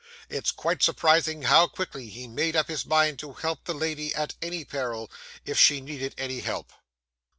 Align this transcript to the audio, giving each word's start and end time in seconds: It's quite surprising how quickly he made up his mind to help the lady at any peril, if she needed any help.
It's 0.29 0.49
quite 0.49 0.81
surprising 0.81 1.43
how 1.43 1.67
quickly 1.67 2.09
he 2.09 2.27
made 2.27 2.55
up 2.55 2.69
his 2.69 2.87
mind 2.87 3.19
to 3.19 3.33
help 3.33 3.65
the 3.65 3.75
lady 3.75 4.15
at 4.15 4.33
any 4.41 4.65
peril, 4.65 5.11
if 5.45 5.59
she 5.59 5.79
needed 5.79 6.15
any 6.17 6.39
help. 6.39 6.73